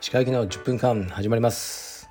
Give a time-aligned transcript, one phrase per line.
[0.00, 2.08] 石川行きの10分間始まります。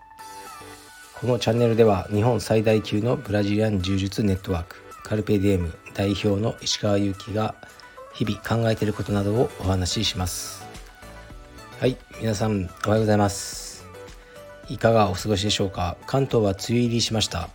[1.21, 7.55] このチャンネルでは日本最大級のブラジリアン柔術ネットワークカルペディエム代表の石川祐希が
[8.13, 10.65] 日々考えていることなどをお話しします。
[11.79, 13.87] はい皆さんおはようございます。
[14.67, 15.95] いかがお過ごしでしょうか？
[16.07, 17.47] 関東は梅雨入りしました。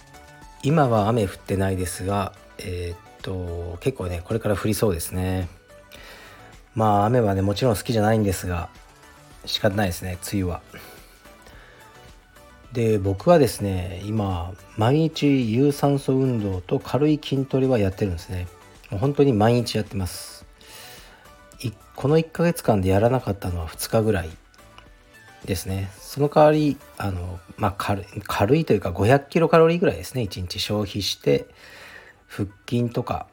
[0.63, 2.33] 今は雨降ってないですが
[2.65, 5.49] えー、と結構ねこれから降りそうですね。
[6.75, 8.69] まあ雨はねもちろん好きじゃないんですが
[9.45, 10.63] 仕方ないですね梅雨は。
[12.73, 18.47] で僕はですね今毎日有酸素運動と軽い筋トレはやってるんですね。
[18.91, 20.43] もう本当に毎日やってます。
[21.95, 24.31] この1ヶ月間でやらなかったのは2日ぐらい
[25.45, 25.91] ですね。
[26.01, 30.23] その代わりあの、まあ、軽軽いというか500キロカロリーぐらいですね。
[30.23, 31.47] 1日消費して
[32.33, 33.27] 腹筋とか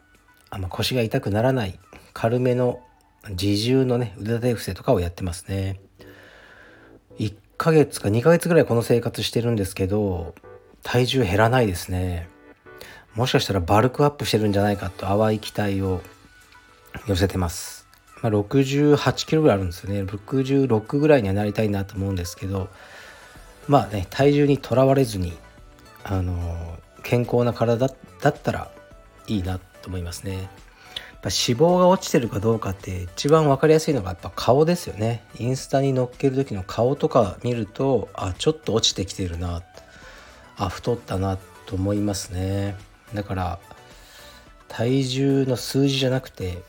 [0.50, 1.80] あ、ま、腰が痛くならない
[2.14, 2.82] 軽めの
[3.30, 5.80] 自重のね腕立て伏せとかをやってますね。
[7.18, 10.34] 1ヶ月か2ヶ月ぐらいこの生活してるんですけど
[10.84, 12.28] 体重減らないですね。
[13.16, 16.02] もしかしたらバルクアップしてるんじゃないかと淡い期待を
[17.08, 17.88] 寄せてます。
[18.22, 20.04] まあ、68キロぐらいあるんですよね。
[20.04, 22.70] 66ぐらいにはなりたいなと思うんですけど
[23.68, 25.38] まあね体重にとらわれずに
[26.04, 28.72] あの健康な体だったら
[29.30, 30.34] いいなと思いますね。
[30.34, 30.46] やっ
[31.22, 35.24] ぱ脂肪が落ちてるかどうかって一番分かりやすいのがやっぱ顔ですよね。
[35.38, 39.62] インスタに載っける時の顔とか見るとあちょっと落ちてきてるな
[40.58, 42.76] あ太ったなと思いますね。
[43.14, 43.60] だから
[44.68, 46.62] 体重の数字じゃなくて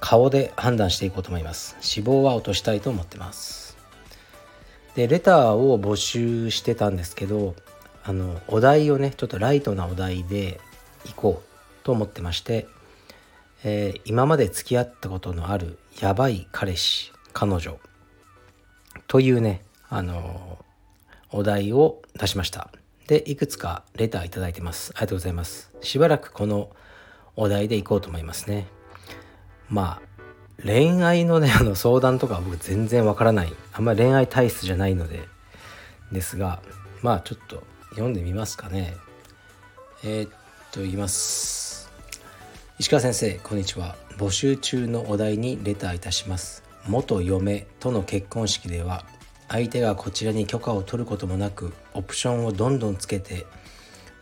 [0.00, 3.76] 顔で判断していこうと思います脂肪は落としたいと思ってます
[4.94, 7.54] でレターを募集してたんですけど
[8.04, 10.60] あのお題をねちょっとライトなお題で
[11.06, 11.45] いこう
[11.86, 12.66] と思ってまして、
[13.62, 17.78] えー、今まで付き合ったことのあるやばい彼氏彼女
[19.06, 20.58] というねあの
[21.30, 22.72] お題を出しました。
[23.06, 24.90] でいくつかレターいただいてます。
[24.96, 25.70] ありがとうございます。
[25.80, 26.70] しばらくこの
[27.36, 28.66] お題でいこうと思いますね。
[29.68, 33.52] まあ恋愛のねあの相談とかは僕全然わからない。
[33.72, 35.20] あんまり恋愛体質じゃないので
[36.10, 36.60] ですが
[37.00, 38.96] まあちょっと読んでみますかね。
[40.02, 40.30] えー、っ
[40.72, 41.75] と言います。
[42.78, 43.96] 石川先生こんにちは。
[44.18, 46.62] 募集中のお題にレターいたします。
[46.86, 49.06] 元嫁との結婚式では
[49.48, 53.46] 相手がこちらに許可を取ることもなくオプションをどんどんつけて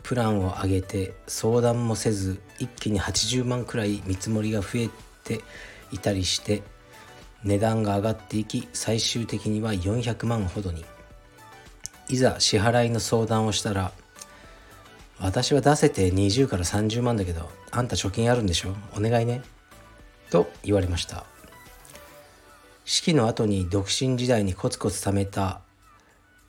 [0.05, 4.89] プランを上げて相談もせず一気に80万くらい見積もりが増え
[5.25, 5.41] て
[5.91, 6.63] いたりして
[7.43, 10.85] 値段が上がっていき最終的には400万ほどに。
[12.09, 13.91] いざ支払いの相談をしたら
[15.21, 18.75] 私は出せて20から30万だけどあんた貯金あるんでしょ？
[18.97, 19.43] お願いね。
[20.31, 21.25] と言われました。
[22.85, 25.61] 式の後に独身時代にコツコツ貯めた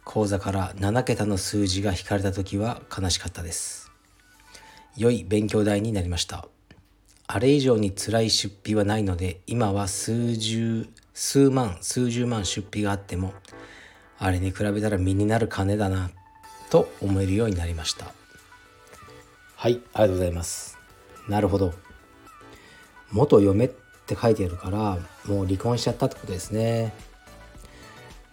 [0.04, 3.92] 口座から7桁の数字が引かれた時は悲しかったです。
[4.98, 6.48] 良い勉強代になりました。
[7.28, 13.34] あれ以上に辛い出費はないので今は数十数万数十万出費があっても
[14.20, 16.12] あれに比べたら身になる金だな
[16.70, 18.14] と思えるようになりました。
[19.66, 20.78] はいありがとうございます。
[21.28, 21.74] なるほど。
[23.12, 23.72] 元嫁っ
[24.06, 26.94] て書いてあるからもう離婚しちゃったってことですね。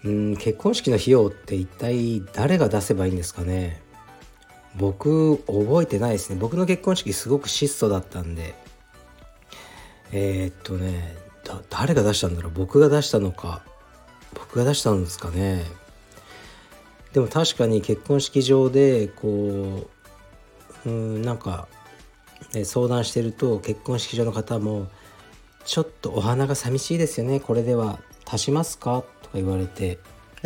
[0.04, 3.80] うん結婚式の費用って一体誰が出せばいいんですかね。
[4.76, 6.36] 僕覚えてないですね。
[6.38, 8.54] 僕の結婚式すごく質素だったんで。
[10.12, 11.16] えー、っとね
[11.70, 12.52] 誰が出したんだろう。
[12.54, 13.62] 僕が出したのか。
[14.34, 15.64] 僕が出したんですかね。
[17.14, 19.91] でも確かに結婚式場でこう
[20.86, 21.68] うんなんか、
[22.54, 24.88] ね、相談してると結婚式場の方も
[25.64, 29.98] 「ちょっとお花が寂しいですよねこれでは足しますか?」とか言われて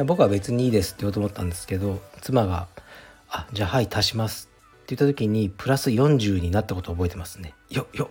[0.04, 2.68] 僕は別にいいですって言おうと思ったんですけど妻が
[3.30, 4.50] 「あじゃあはい足します」
[4.84, 7.54] って言った時にプラス40になったことを覚えてますね。
[7.70, 8.10] よよ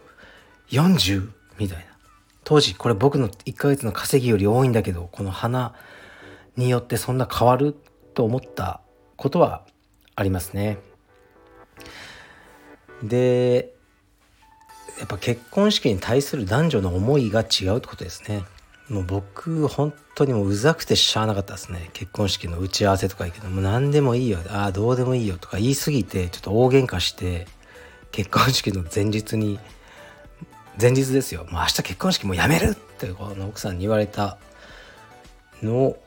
[0.70, 1.30] 40?
[1.58, 1.86] みたいな
[2.44, 5.74] 当時これ僕の1ヶ月の稼ぎより多いんだけどこの花
[6.58, 7.76] によってそんな変わる？
[8.14, 8.82] と思った
[9.16, 9.64] ことは
[10.16, 10.78] ありますね
[13.04, 13.74] で
[15.00, 18.44] やっぱ結婚式に対する男女の思いが違うってことですね。
[18.90, 21.90] もう僕本当にもううざくてしゃあなかったですね。
[21.94, 24.40] 結婚式の打ち合わせとかいいけどもう何でもいいよ。
[24.50, 25.38] ああどうでもいいよ。
[25.38, 27.48] とか言い過ぎてちょっと大喧嘩して
[28.12, 29.60] 結婚式の前日に
[30.80, 31.46] 前日ですよ。
[31.46, 32.70] もう明日結婚式もうやめる！
[32.70, 34.38] ってこの奥さんに言われた
[35.64, 36.04] のを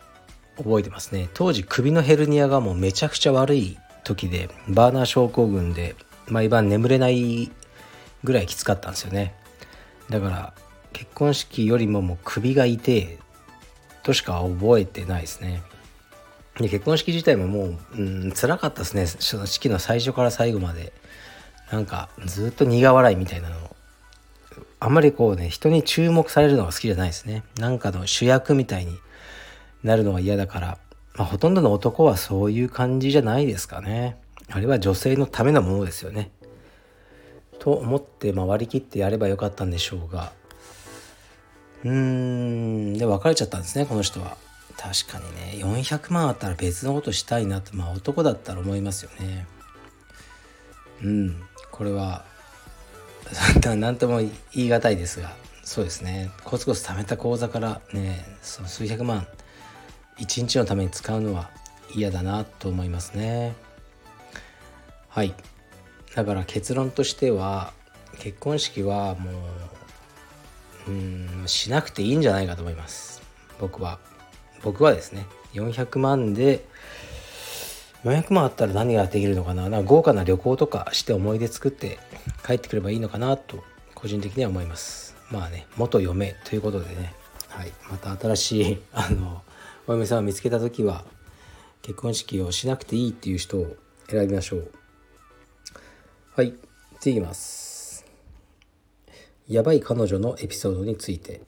[0.56, 1.28] 覚えてますね。
[1.34, 5.96] 当時首のヘルニアがもうめちゃくちゃ悪い時でバーナー症候群で
[6.28, 7.50] 毎晩眠れない
[8.24, 9.34] ぐらいきつかったんですよね。
[10.10, 10.54] だから
[10.92, 13.18] 結婚式よりももう首が痛え
[14.02, 15.62] としか覚えてないですね。
[16.56, 19.06] で結婚式自体ももう、うん、辛かったですね。
[19.06, 20.92] その式の最初から最後まで。
[21.70, 23.56] なんかずっと苦笑いみたいなの。
[24.80, 27.42] あんまりこうね人に注目されるのが好きじゃないですね。
[27.58, 28.98] なんかの主役みたいに
[29.82, 30.78] なるのが嫌だから、
[31.14, 34.16] まあ、ほとんどの男はそういう感じじゃないですかね。
[34.50, 36.30] あれは女性のためのものですよね。
[37.58, 40.32] と思ってまあ割り切ってやればよかったんでしょうが。
[41.84, 42.94] うーん。
[42.94, 44.36] で別れちゃったんですねこの人は。
[44.76, 45.64] 確かにね。
[45.64, 49.46] 400万あったら別のことしたいなってまあ男だったら思いますよね。
[51.02, 51.42] うん。
[51.70, 52.24] これは
[53.76, 54.30] 何とも言
[54.66, 55.34] い難いですが。
[55.62, 56.30] そうですね。
[56.44, 59.26] コツコツ貯めた口座からねその数百万
[60.16, 61.50] 一日のために使うのは
[61.94, 63.54] 嫌だなと思いますね。
[65.18, 65.34] はい。
[66.14, 67.72] だから結論としては
[68.20, 69.32] 結婚式はも
[70.86, 73.20] ううんしなくていいんじゃないかと思います。
[73.58, 73.98] 僕は。
[74.62, 76.64] 僕はですね400万で
[78.04, 79.68] 400万あったら何ができるのかな？
[79.68, 81.98] なんか豪華な旅行とかして思い出作って
[82.46, 83.64] 帰ってくればいいのかなと
[83.96, 85.16] 個人的には思います。
[85.32, 87.12] まあね元嫁ということでね。
[87.48, 87.72] はい。
[87.90, 89.42] また新しい あの
[89.88, 91.04] お嫁さんを見つけた時は
[91.82, 93.74] 結婚式をしなくていいっていう人を
[94.08, 94.70] 選びましょう。
[96.38, 96.54] はい
[97.00, 98.06] 次いきます。
[99.48, 101.40] やばい彼女のエピソードについて。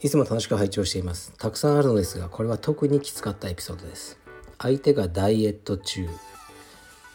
[0.00, 1.34] いつも楽しく拝聴しています。
[1.36, 4.18] たくさんあるのですがこれは特にきつかったエピソードです。
[4.56, 6.08] 相手がダイエット中。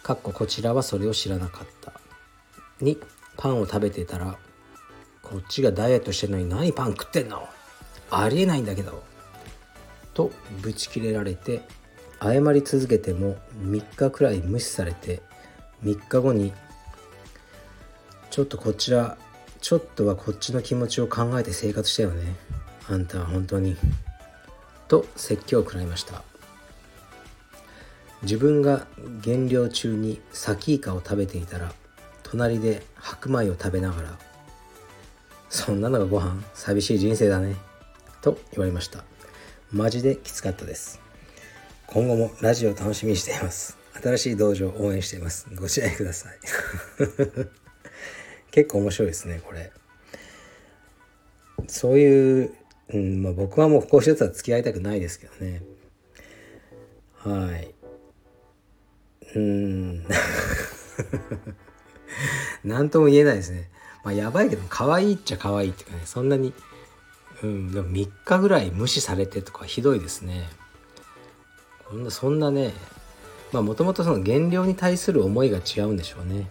[0.04, 1.92] かっここちらはそれを知らなかった。
[2.82, 3.00] に
[3.36, 4.38] パンを食べてたら
[5.24, 7.50] こっちがダイエットしてるのに何パン食ってんの？
[8.12, 9.02] ありえないんだけど。
[10.14, 10.30] と
[10.62, 11.64] ブチ切れられて
[12.22, 15.24] 謝り続けても3日くらい無視されて
[15.84, 16.54] 3日後に
[18.30, 19.18] ちょっとこちら
[19.62, 22.36] ちょっとはこっちの気持ちを考えて生活したよね。
[22.90, 23.76] あんたは本当に。
[24.88, 26.24] と説教を食らいました。
[28.24, 28.88] 自分が
[29.22, 31.72] 減量中にサキイカを食べていたら
[32.24, 34.18] 隣で白米を食べながら
[35.50, 37.56] 「そんなのがご飯寂しい人生だね」
[38.22, 39.04] と言われました。
[39.72, 41.00] マジできつかったです。
[41.86, 43.78] 今後もラジオ楽しみにしています。
[44.02, 45.48] 新しい道場を応援しています。
[45.56, 46.38] ご支援ください。
[48.52, 49.72] 結構面白いですねこれ。
[51.68, 52.54] そういう
[52.90, 55.62] うんまあ、僕はもうこういう人と付き合いたくないですけどね。
[57.18, 57.74] はい。
[59.36, 60.06] うん。
[62.64, 63.70] 何とも言えないですね。
[64.04, 66.54] まあやばいけど可愛いっちゃ可愛いっていうかねそんなに
[67.44, 70.48] うんでも3日ぐらい無視されてとかひどいですね。
[71.90, 72.74] こんなそんなね
[73.52, 76.50] まあもともとその減量に対する思いが違うんでしょうね。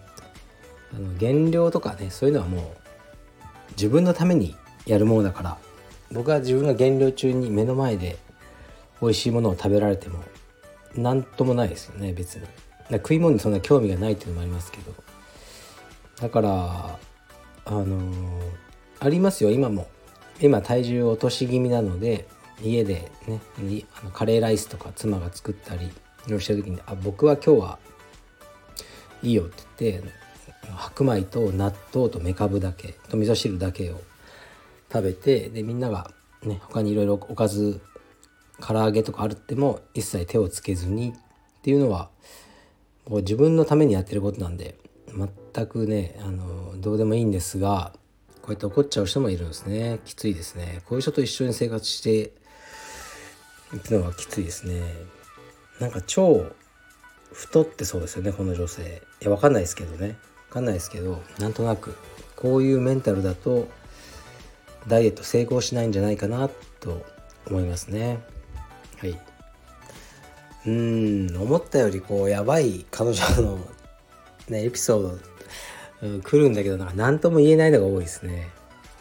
[0.93, 2.63] あの減量とかねそういうのはもう
[3.71, 4.55] 自分のために
[4.85, 5.57] やるものだから
[6.11, 8.17] 僕は自分が減量中に目の前で
[9.01, 10.23] 美味しいものを食べられても
[10.95, 12.47] 何ともないですよね別に。
[12.89, 14.93] 食い物にそんな興味がないっていうのもありますけど。
[16.21, 16.99] だから
[17.65, 18.51] あのー、
[18.99, 19.87] ありますよ今も。
[20.39, 22.27] 今体重落とし気味なので
[22.61, 23.41] 家でね
[24.01, 25.91] あのカレーライスとか妻が作ったり
[26.39, 27.79] してる時に「あ僕は今日は
[29.23, 30.09] いいよ」って言って
[30.75, 34.01] 白米と納豆とめかぶだけと味噌汁だけを
[34.91, 36.11] 食べてでみんなが
[36.43, 37.81] ね他にいろいろおかず
[38.59, 42.09] 唐揚げとかあるっても一切手をつけずにっていうのは
[43.07, 44.77] もう自分のためにやってることなんで
[45.53, 47.93] 全くねあのどうでもいいんですが
[48.47, 49.99] こうやって怒っちゃう人もいるんですね。
[50.05, 50.81] きついですね。
[50.85, 52.31] こういう人と一緒に生活して
[53.75, 54.81] いくのはきついですね。
[55.79, 56.45] なんか超
[57.31, 59.01] 太ってそうですよねこの女性。
[59.21, 60.17] いやわかんないですけどね。
[60.49, 61.95] わかんないですけどなんとなく
[62.35, 63.67] こういうメンタルだと
[64.87, 67.05] ダイエット成功しないんじゃないかなと
[67.47, 68.19] 思いますね。
[68.99, 69.19] はい。
[70.65, 73.59] うん思ったよりこうやばい彼女の
[74.49, 75.19] ねエピソード、
[76.01, 78.49] うん、来るんだけどなんか何とも言えないのが多いですね。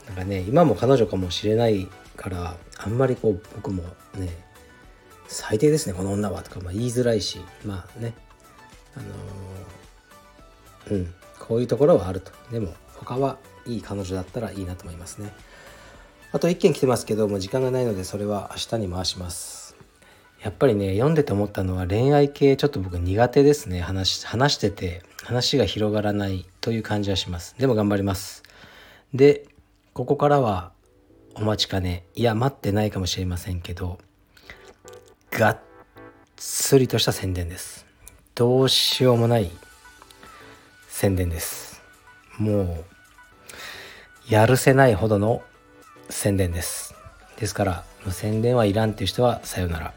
[0.06, 3.82] なんかね今も彼女かもしれないからあんまりこう僕も
[4.14, 4.28] ね
[5.28, 6.42] 最低ですねこの女は。
[6.42, 8.14] とか、まあ、言いづらいしまあね。
[8.96, 9.00] あ
[10.90, 11.14] のー、うん。
[11.38, 12.32] こういうところはあると。
[12.50, 15.32] でも他はいい彼女だったらいいなと思いますね。
[16.32, 19.76] あと1件来てますけども時間がないのでそれは明日に回します。
[20.42, 23.80] やっぱりね読んでて思ったのは恋愛系ちょっと僕苦手ですね。
[23.80, 27.54] 話話してて話が広がらないという感じはします。
[27.58, 28.42] でも頑張ります。
[29.14, 29.46] で
[29.92, 30.72] ここからは
[31.34, 32.04] お待ちかね。
[32.14, 33.98] いや待ってないかもしれませんけど
[35.36, 35.58] がっ
[36.36, 37.84] つりとした宣伝です。
[38.34, 39.50] どうしようもない
[40.88, 41.82] 宣伝です。
[42.38, 42.84] もう
[44.32, 45.42] やるせないほどの
[46.08, 46.94] 宣伝です。
[47.38, 49.92] ですから宣伝はいらんっていう人はさよなら。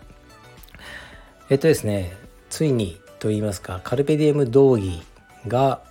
[1.49, 2.11] えっとですね
[2.49, 5.01] ついにと言いますかカルペディエム道義
[5.47, 5.81] が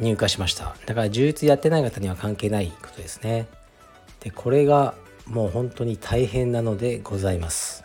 [0.00, 0.74] 入荷しました。
[0.86, 3.46] だから充実やってない方には関係ないことですね。
[4.18, 4.94] でこれが
[5.26, 7.84] もう本当に大変なのでございます。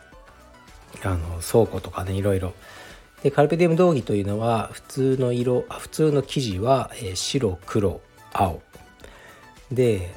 [1.03, 2.53] あの倉庫とかねいろいろ。
[3.23, 8.01] でカルペディウム道着というのは普通の色普通の生地は、えー、白黒
[8.33, 8.61] 青。
[9.71, 10.15] で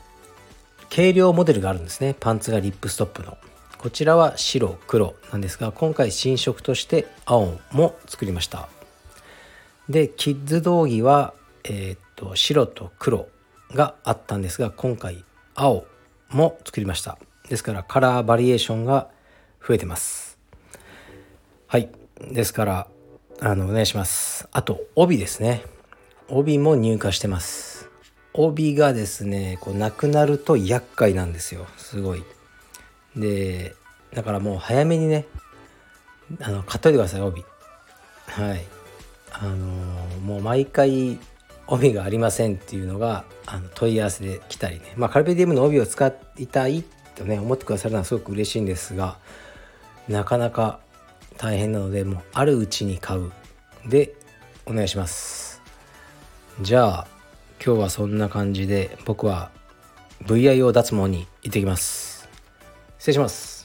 [0.94, 2.14] 軽量モデルがあるんですね。
[2.18, 3.38] パンツがリップストップの。
[3.78, 8.68] こちらは白黒なんですが今回新色として青も作りました。
[9.88, 11.32] でキッズ道着は、
[11.64, 13.28] えー、っと白と黒
[13.72, 15.86] があったんですが今回青
[16.30, 17.18] も作りました。
[17.48, 19.08] ですからカラーバリエーションが
[19.66, 20.37] 増えてます。
[21.70, 21.90] はい。
[22.32, 22.86] ですから
[23.40, 24.48] あのお願いします。
[24.52, 25.62] あと帯ですね。
[26.26, 27.90] 帯も入荷してます。
[28.32, 31.66] 帯がですねこうなくなると厄介なんですよ。
[31.76, 32.24] すごい。
[33.14, 33.74] で
[34.14, 35.26] だからもう早めにね
[36.40, 37.44] あの買っといてください帯。
[38.28, 38.64] はい。
[39.32, 41.18] あのー、もう毎回
[41.66, 44.94] 帯がありませんっていうのがあの問い合わせで来たりね。
[44.96, 46.82] まあカルペディウムの帯を使いたい
[47.14, 49.18] とね思ってくださるのはすごく嬉しいんですが
[50.08, 50.80] なかなか
[51.38, 53.30] 大変なのでもうあるうちに買う。
[53.86, 54.14] で
[54.66, 55.62] お願いします。
[56.60, 57.06] じゃあ
[57.64, 59.50] 今日はそんな感じで僕は
[60.24, 62.28] VIO 脱毛に行ってきます。
[62.98, 63.57] 失礼します。